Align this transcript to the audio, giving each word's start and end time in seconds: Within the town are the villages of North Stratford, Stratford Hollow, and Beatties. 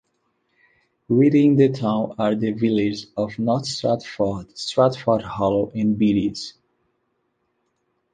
Within 1.09 1.57
the 1.57 1.69
town 1.69 2.15
are 2.17 2.33
the 2.33 2.53
villages 2.53 3.05
of 3.15 3.37
North 3.37 3.67
Stratford, 3.67 4.57
Stratford 4.57 5.21
Hollow, 5.21 5.69
and 5.75 5.95
Beatties. 5.95 6.53